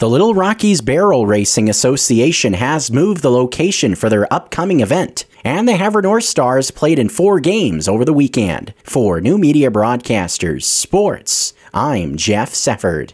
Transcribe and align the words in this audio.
The 0.00 0.08
Little 0.08 0.34
Rockies 0.34 0.80
Barrel 0.80 1.24
Racing 1.24 1.68
Association 1.68 2.54
has 2.54 2.90
moved 2.90 3.22
the 3.22 3.30
location 3.30 3.94
for 3.94 4.08
their 4.08 4.26
upcoming 4.34 4.80
event, 4.80 5.24
and 5.44 5.68
the 5.68 5.76
Havre 5.76 6.02
North 6.02 6.24
Stars 6.24 6.72
played 6.72 6.98
in 6.98 7.08
four 7.08 7.38
games 7.38 7.86
over 7.86 8.04
the 8.04 8.12
weekend. 8.12 8.74
For 8.82 9.20
New 9.20 9.38
Media 9.38 9.70
Broadcasters 9.70 10.64
Sports, 10.64 11.54
I'm 11.72 12.16
Jeff 12.16 12.52
Sefford. 12.54 13.12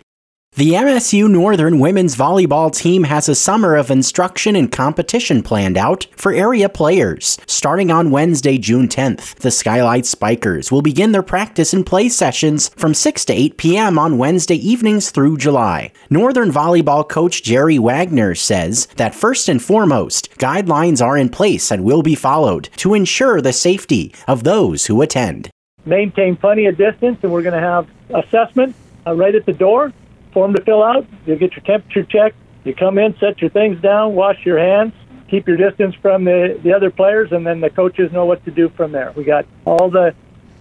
The 0.61 0.73
MSU 0.73 1.31
Northern 1.31 1.79
women's 1.79 2.17
volleyball 2.17 2.75
team 2.75 3.05
has 3.05 3.29
a 3.29 3.37
summer 3.37 3.77
of 3.77 3.89
instruction 3.89 4.57
and 4.57 4.71
competition 4.71 5.45
planned 5.45 5.79
out 5.79 6.09
for 6.17 6.33
area 6.33 6.69
players. 6.69 7.39
Starting 7.47 7.93
on 7.93 8.11
Wednesday, 8.11 8.59
June 8.59 8.89
10th, 8.89 9.37
the 9.37 9.53
Skylight 9.53 10.05
Spikers 10.05 10.73
will 10.73 10.83
begin 10.83 11.13
their 11.13 11.23
practice 11.23 11.73
and 11.73 11.87
play 11.87 12.09
sessions 12.09 12.69
from 12.71 12.95
6 12.95 13.25
to 13.27 13.33
8 13.33 13.57
p.m. 13.59 13.99
on 13.99 14.19
Wednesday 14.19 14.57
evenings 14.57 15.11
through 15.11 15.39
July. 15.39 15.93
Northern 16.11 16.51
volleyball 16.51 17.09
coach 17.09 17.45
Jerry 17.45 17.79
Wagner 17.79 18.35
says 18.35 18.87
that 18.97 19.15
first 19.15 19.49
and 19.49 19.63
foremost, 19.63 20.31
guidelines 20.37 21.01
are 21.01 21.17
in 21.17 21.29
place 21.29 21.71
and 21.71 21.85
will 21.85 22.03
be 22.03 22.17
followed 22.17 22.69
to 22.77 22.93
ensure 22.93 23.41
the 23.41 23.53
safety 23.53 24.13
of 24.27 24.43
those 24.43 24.87
who 24.87 25.01
attend. 25.01 25.49
Maintain 25.87 26.37
plenty 26.37 26.67
of 26.67 26.77
distance, 26.77 27.21
and 27.23 27.33
we're 27.33 27.41
going 27.41 27.59
to 27.59 27.67
have 27.67 27.89
assessment 28.13 28.75
uh, 29.07 29.15
right 29.15 29.35
at 29.37 29.47
the 29.47 29.53
door 29.55 29.93
form 30.33 30.55
to 30.55 30.63
fill 30.63 30.83
out. 30.83 31.07
You 31.27 31.37
get 31.37 31.53
your 31.53 31.65
temperature 31.65 32.05
checked. 32.05 32.37
You 32.65 32.75
come 32.75 32.99
in, 32.99 33.17
set 33.19 33.41
your 33.41 33.51
things 33.51 33.81
down, 33.81 34.15
wash 34.15 34.45
your 34.45 34.59
hands, 34.59 34.93
keep 35.29 35.49
your 35.49 35.57
distance 35.57 35.95
from 35.95 36.25
the, 36.25 36.59
the 36.63 36.73
other 36.73 36.91
players, 36.91 37.33
and 37.33 37.47
then 37.47 37.61
the 37.61 37.71
coaches 37.71 38.13
know 38.13 38.27
what 38.27 38.45
to 38.45 38.51
do 38.51 38.69
from 38.69 38.93
there. 38.93 39.13
We 39.17 39.25
got 39.25 39.47
all 39.65 39.89
the 39.89 40.15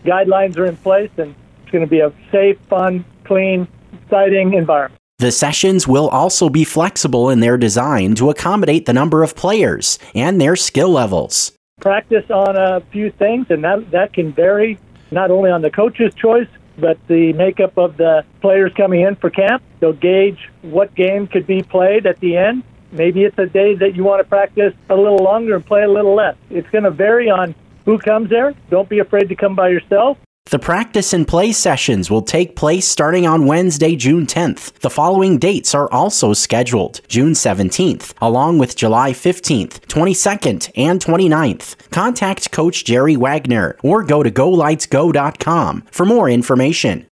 guidelines 0.06 0.58
are 0.58 0.66
in 0.66 0.78
place, 0.78 1.12
and 1.18 1.36
it's 1.62 1.72
going 1.72 1.84
to 1.84 1.90
be 1.90 2.00
a 2.00 2.14
safe, 2.32 2.58
fun, 2.70 3.04
clean, 3.26 3.68
exciting 4.02 4.54
environment. 4.54 5.00
The 5.18 5.32
sessions 5.34 5.86
will 5.86 6.08
also 6.08 6.48
be 6.48 6.64
flexible 6.64 7.30
in 7.30 7.42
their 7.42 7.58
design 7.58 8.16
to 8.16 8.30
accommodate 8.30 8.86
the 8.86 8.94
number 8.94 9.22
of 9.22 9.36
players 9.36 10.00
and 10.16 10.40
their 10.40 10.56
skill 10.56 10.90
levels. 10.90 11.52
Practice 11.82 12.30
on 12.30 12.56
a 12.56 12.80
few 12.92 13.12
things, 13.12 13.48
and 13.50 13.62
that, 13.66 13.92
that 13.92 14.14
can 14.14 14.32
vary 14.32 14.80
not 15.12 15.32
only 15.32 15.52
on 15.52 15.62
the 15.62 15.70
coach's 15.70 16.14
choice, 16.14 16.48
but 16.80 16.98
the 17.08 17.34
makeup 17.34 17.78
of 17.78 17.98
the 17.98 18.24
players 18.42 18.72
coming 18.76 19.02
in 19.02 19.16
for 19.16 19.30
camp. 19.30 19.64
They'll 19.80 19.94
gauge 19.94 20.50
what 20.62 20.94
game 20.96 21.28
could 21.28 21.48
be 21.48 21.62
played 21.62 22.06
at 22.06 22.20
the 22.20 22.38
end. 22.38 22.64
Maybe 22.92 23.24
it's 23.24 23.38
a 23.38 23.46
day 23.46 23.76
that 23.76 23.96
you 23.96 24.04
want 24.04 24.22
to 24.22 24.28
practice 24.28 24.74
a 24.90 24.96
little 24.96 25.24
longer 25.24 25.56
and 25.56 25.66
play 25.66 25.84
a 25.84 25.90
little 25.90 26.16
less. 26.16 26.36
It's 26.50 26.70
going 26.70 26.86
to 26.86 26.92
vary 26.92 27.30
on 27.30 27.54
who 27.86 28.00
comes 28.00 28.30
there. 28.30 28.54
Don't 28.70 28.90
be 28.90 29.00
afraid 29.00 29.30
to 29.30 29.36
come 29.36 29.56
by 29.56 29.70
yourself. 29.70 30.18
The 30.50 30.58
practice 30.58 31.14
and 31.14 31.28
play 31.28 31.52
sessions 31.52 32.10
will 32.10 32.24
take 32.24 32.56
place 32.56 32.88
starting 32.88 33.28
on 33.28 33.46
Wednesday, 33.46 33.96
June 33.96 34.26
10th. 34.26 34.74
The 34.80 34.90
following 34.90 35.38
dates 35.38 35.76
are 35.76 35.92
also 35.92 36.34
scheduled 36.34 37.02
June 37.08 37.34
17th, 37.34 38.14
along 38.20 38.58
with 38.58 38.76
July 38.76 39.12
15th, 39.12 39.79
22nd, 39.90 40.72
and 40.78 41.04
29th. 41.04 41.90
Contact 41.92 42.52
Coach 42.52 42.86
Jerry 42.86 43.18
Wagner 43.18 43.78
or 43.84 44.04
go 44.04 44.24
to 44.24 44.32
golightsgo.com 44.32 45.84
for 45.92 46.06
more 46.06 46.30
information. 46.30 47.09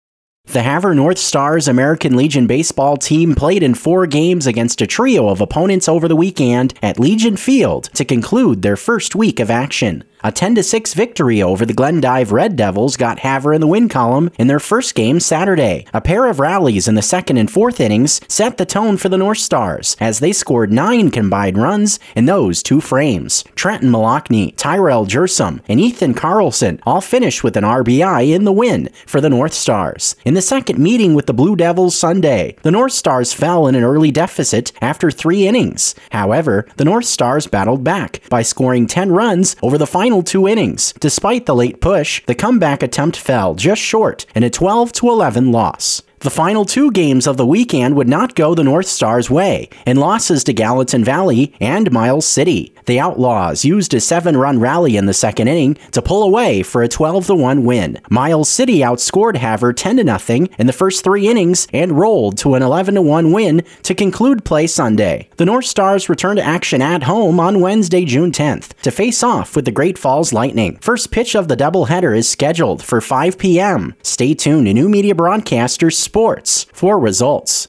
The 0.47 0.63
Havre 0.63 0.95
North 0.95 1.17
Stars 1.17 1.67
American 1.67 2.15
Legion 2.15 2.47
baseball 2.47 2.95
team 2.95 3.35
played 3.35 3.61
in 3.61 3.75
four 3.75 4.07
games 4.07 4.47
against 4.47 4.81
a 4.81 4.87
trio 4.87 5.27
of 5.27 5.41
opponents 5.41 5.89
over 5.89 6.07
the 6.07 6.15
weekend 6.15 6.73
at 6.81 6.97
Legion 6.97 7.35
Field 7.35 7.89
to 7.95 8.05
conclude 8.05 8.61
their 8.61 8.77
first 8.77 9.13
week 9.13 9.41
of 9.41 9.51
action. 9.51 10.05
A 10.23 10.31
10 10.31 10.63
6 10.63 10.95
victory 10.95 11.43
over 11.43 11.63
the 11.63 11.75
Glendive 11.75 12.31
Red 12.31 12.55
Devils 12.55 12.97
got 12.97 13.19
Havre 13.19 13.53
in 13.53 13.61
the 13.61 13.67
win 13.67 13.87
column 13.87 14.31
in 14.39 14.47
their 14.47 14.59
first 14.59 14.95
game 14.95 15.19
Saturday. 15.19 15.85
A 15.93 16.01
pair 16.01 16.25
of 16.25 16.39
rallies 16.39 16.87
in 16.87 16.95
the 16.95 17.03
second 17.03 17.37
and 17.37 17.51
fourth 17.51 17.79
innings 17.79 18.19
set 18.27 18.57
the 18.57 18.65
tone 18.65 18.97
for 18.97 19.09
the 19.09 19.17
North 19.17 19.37
Stars 19.37 19.95
as 19.99 20.19
they 20.19 20.33
scored 20.33 20.73
nine 20.73 21.11
combined 21.11 21.57
runs 21.61 21.99
in 22.15 22.25
those 22.25 22.63
two 22.63 22.81
frames. 22.81 23.43
Trenton 23.53 23.91
Malachny, 23.91 24.55
Tyrell 24.57 25.05
Jersum, 25.05 25.61
and 25.67 25.79
Ethan 25.79 26.15
Carlson 26.15 26.79
all 26.83 27.01
finished 27.01 27.43
with 27.43 27.55
an 27.55 27.63
RBI 27.63 28.33
in 28.33 28.43
the 28.43 28.51
win 28.51 28.89
for 29.05 29.21
the 29.21 29.29
North 29.29 29.53
Stars. 29.53 30.15
In 30.25 30.33
the 30.37 30.41
second 30.43 30.77
meeting 30.77 31.15
with 31.15 31.25
the 31.25 31.33
Blue 31.33 31.55
Devils 31.55 31.95
Sunday, 31.95 32.55
the 32.61 32.69
North 32.69 32.91
Stars 32.91 33.33
fell 33.33 33.65
in 33.65 33.73
an 33.73 33.83
early 33.83 34.11
deficit 34.11 34.71
after 34.81 35.09
three 35.09 35.47
innings. 35.47 35.95
However, 36.11 36.67
the 36.75 36.85
North 36.85 37.05
Stars 37.05 37.47
battled 37.47 37.83
back 37.83 38.21
by 38.29 38.43
scoring 38.43 38.85
10 38.85 39.11
runs 39.11 39.55
over 39.63 39.79
the 39.79 39.87
final 39.87 40.21
two 40.21 40.47
innings. 40.47 40.93
Despite 40.99 41.47
the 41.47 41.55
late 41.55 41.81
push, 41.81 42.23
the 42.27 42.35
comeback 42.35 42.83
attempt 42.83 43.17
fell 43.17 43.55
just 43.55 43.81
short 43.81 44.27
in 44.35 44.43
a 44.43 44.51
12 44.51 44.91
11 45.01 45.51
loss. 45.51 46.03
The 46.27 46.31
final 46.31 46.65
two 46.65 46.91
games 46.91 47.25
of 47.25 47.37
the 47.37 47.45
weekend 47.45 47.95
would 47.95 48.09
not 48.09 48.35
go 48.35 48.53
the 48.53 48.61
North 48.61 48.87
Stars' 48.87 49.29
way, 49.29 49.69
in 49.85 49.95
losses 49.95 50.43
to 50.43 50.51
Gallatin 50.51 51.01
Valley 51.01 51.53
and 51.61 51.89
Miles 51.89 52.25
City. 52.25 52.73
The 52.85 52.99
Outlaws 52.99 53.63
used 53.65 53.93
a 53.93 53.99
seven 54.01 54.35
run 54.35 54.59
rally 54.59 54.95
in 54.95 55.07
the 55.07 55.13
second 55.13 55.49
inning 55.49 55.75
to 55.91 56.01
pull 56.01 56.23
away 56.23 56.63
for 56.63 56.83
a 56.83 56.87
12 56.87 57.29
1 57.29 57.63
win. 57.63 57.99
Miles 58.09 58.49
City 58.49 58.79
outscored 58.79 59.37
Havre 59.37 59.73
10 59.73 59.97
0 60.05 60.47
in 60.57 60.67
the 60.67 60.73
first 60.73 61.03
three 61.03 61.27
innings 61.27 61.67
and 61.73 61.99
rolled 61.99 62.37
to 62.39 62.55
an 62.55 62.63
11 62.63 63.05
1 63.05 63.31
win 63.31 63.63
to 63.83 63.93
conclude 63.93 64.45
play 64.45 64.67
Sunday. 64.67 65.29
The 65.35 65.45
North 65.45 65.65
Stars 65.65 66.07
return 66.07 66.37
to 66.37 66.43
action 66.43 66.81
at 66.81 67.03
home 67.03 67.41
on 67.41 67.61
Wednesday, 67.61 68.05
June 68.05 68.31
10th 68.31 68.73
to 68.83 68.91
face 68.91 69.21
off 69.21 69.55
with 69.55 69.65
the 69.65 69.71
Great 69.71 69.97
Falls 69.97 70.31
Lightning. 70.31 70.77
First 70.81 71.11
pitch 71.11 71.35
of 71.35 71.49
the 71.49 71.57
doubleheader 71.57 72.17
is 72.17 72.29
scheduled 72.29 72.81
for 72.83 73.01
5 73.01 73.37
p.m. 73.37 73.95
Stay 74.01 74.33
tuned 74.33 74.67
to 74.67 74.73
New 74.73 74.87
Media 74.87 75.13
Broadcasters 75.13 75.93
Sports 76.17 76.65
for 76.73 76.97
results. 76.97 77.67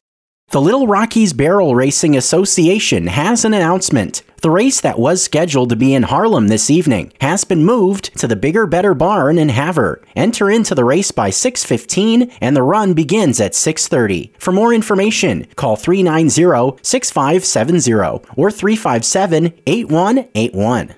The 0.49 0.59
Little 0.59 0.87
Rockies 0.87 1.33
Barrel 1.33 1.75
Racing 1.75 2.17
Association 2.17 3.05
has 3.05 3.45
an 3.45 3.53
announcement. 3.53 4.23
The 4.41 4.49
race 4.49 4.81
that 4.81 4.97
was 4.97 5.21
scheduled 5.21 5.69
to 5.69 5.75
be 5.75 5.93
in 5.93 6.01
Harlem 6.01 6.47
this 6.47 6.71
evening 6.71 7.13
has 7.21 7.43
been 7.43 7.63
moved 7.63 8.17
to 8.17 8.25
the 8.25 8.35
Bigger 8.35 8.65
Better 8.65 8.95
Barn 8.95 9.37
in 9.37 9.49
Havre. 9.49 10.01
Enter 10.15 10.49
into 10.49 10.73
the 10.73 10.83
race 10.83 11.11
by 11.11 11.29
6:15 11.29 12.31
and 12.41 12.55
the 12.55 12.63
run 12.63 12.95
begins 12.95 13.39
at 13.39 13.53
6:30. 13.53 14.31
For 14.39 14.51
more 14.51 14.73
information, 14.73 15.45
call 15.55 15.77
390-6570 15.77 18.25
or 18.35 18.49
357-8181. 18.49 20.95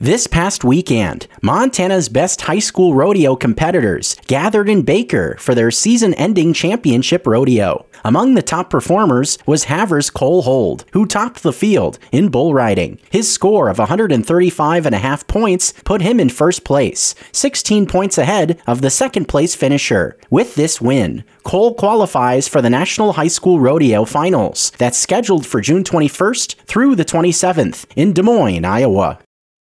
This 0.00 0.28
past 0.28 0.62
weekend, 0.62 1.26
Montana's 1.42 2.08
best 2.08 2.42
high 2.42 2.60
school 2.60 2.94
rodeo 2.94 3.34
competitors 3.34 4.14
gathered 4.28 4.68
in 4.68 4.82
Baker 4.82 5.34
for 5.40 5.56
their 5.56 5.72
season 5.72 6.14
ending 6.14 6.52
championship 6.52 7.26
rodeo. 7.26 7.84
Among 8.04 8.34
the 8.34 8.42
top 8.42 8.70
performers 8.70 9.38
was 9.44 9.64
Havre's 9.64 10.08
Cole 10.08 10.42
Hold, 10.42 10.84
who 10.92 11.04
topped 11.04 11.42
the 11.42 11.52
field 11.52 11.98
in 12.12 12.28
bull 12.28 12.54
riding. 12.54 13.00
His 13.10 13.28
score 13.28 13.68
of 13.68 13.80
135 13.80 14.86
and 14.86 14.94
a 14.94 14.98
half 14.98 15.26
points 15.26 15.72
put 15.84 16.00
him 16.00 16.20
in 16.20 16.28
first 16.28 16.62
place, 16.62 17.16
16 17.32 17.86
points 17.86 18.18
ahead 18.18 18.62
of 18.68 18.82
the 18.82 18.90
second 18.90 19.26
place 19.26 19.56
finisher. 19.56 20.16
With 20.30 20.54
this 20.54 20.80
win, 20.80 21.24
Cole 21.42 21.74
qualifies 21.74 22.46
for 22.46 22.62
the 22.62 22.70
National 22.70 23.14
High 23.14 23.26
School 23.26 23.58
Rodeo 23.58 24.04
Finals 24.04 24.70
that's 24.78 24.96
scheduled 24.96 25.44
for 25.44 25.60
June 25.60 25.82
21st 25.82 26.54
through 26.66 26.94
the 26.94 27.04
27th 27.04 27.84
in 27.96 28.12
Des 28.12 28.22
Moines, 28.22 28.64
Iowa. 28.64 29.18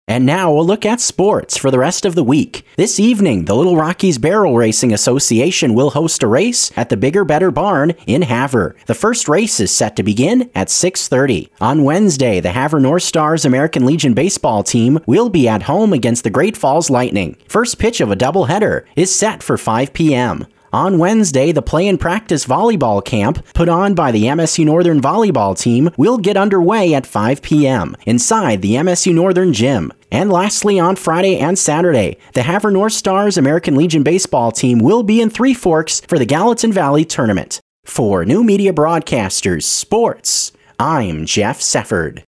And 0.06 0.26
now 0.26 0.52
a 0.52 0.60
look 0.60 0.86
at 0.86 1.00
sports 1.00 1.58
for 1.58 1.72
the 1.72 1.80
rest 1.80 2.04
of 2.04 2.14
the 2.14 2.26
week. 2.26 2.66
This 2.76 3.00
evening, 3.00 3.46
the 3.46 3.56
Little 3.56 3.78
Rockies 3.78 4.18
Barrel 4.18 4.58
Racing 4.58 4.92
Association 4.92 5.74
will 5.74 5.92
host 5.92 6.24
a 6.24 6.28
race 6.28 6.74
at 6.76 6.90
the 6.90 6.98
Bigger 6.98 7.24
Better 7.24 7.52
Barn 7.52 7.92
in 8.06 8.24
Havre. 8.24 8.76
The 8.86 8.96
first 8.96 9.30
race 9.30 9.62
is 9.62 9.72
set 9.72 9.96
to 9.96 10.04
begin 10.04 10.50
at 10.54 10.70
6:30. 10.70 11.48
On 11.62 11.86
Wednesday, 11.86 12.42
the 12.42 12.52
Havre 12.52 12.82
North 12.82 13.04
Stars 13.04 13.46
American 13.46 13.86
Legion 13.86 14.14
baseball 14.14 14.62
team 14.62 15.00
will 15.08 15.30
be 15.30 15.48
at 15.48 15.64
home 15.64 15.94
against 15.94 16.26
the 16.26 16.30
Great 16.30 16.58
Falls 16.58 16.90
Lightning. 16.90 17.38
First 17.48 17.80
pitch 17.80 18.02
of 18.02 18.12
a 18.12 18.18
doubleheader 18.18 18.84
is 18.98 19.16
set 19.16 19.42
for 19.42 19.58
5 19.58 19.94
p.m. 19.94 20.46
On 20.74 20.98
Wednesday, 20.98 21.52
the 21.52 21.62
play 21.62 21.88
and 21.88 22.00
practice 22.00 22.48
volleyball 22.48 23.06
camp 23.06 23.46
put 23.54 23.70
on 23.70 23.94
by 23.94 24.12
the 24.12 24.24
MSU 24.24 24.66
Northern 24.66 25.00
volleyball 25.00 25.56
team 25.56 25.92
will 25.98 26.18
get 26.18 26.36
underway 26.36 26.96
at 26.96 27.06
5 27.06 27.44
p.m. 27.44 27.96
inside 28.08 28.64
the 28.64 28.74
MSU 28.74 29.14
Northern 29.14 29.54
gym. 29.54 29.94
And 30.10 30.32
lastly, 30.32 30.80
on 30.80 30.96
Friday 30.96 31.38
and 31.38 31.60
Saturday, 31.60 32.18
the 32.34 32.42
Havre 32.42 32.72
North 32.72 32.94
Stars 32.94 33.38
American 33.38 33.76
Legion 33.76 34.02
baseball 34.02 34.52
team 34.52 34.80
will 34.80 35.04
be 35.04 35.22
in 35.22 35.30
Three 35.30 35.54
Forks 35.54 36.02
for 36.02 36.18
the 36.18 36.26
Gallatin 36.26 36.74
Valley 36.74 37.06
tournament. 37.06 37.60
For 37.86 38.26
New 38.26 38.44
Media 38.44 38.74
Broadcasters 38.74 39.64
Sports, 39.64 40.54
I'm 40.80 41.28
Jeff 41.28 41.60
Sefford. 41.60 42.24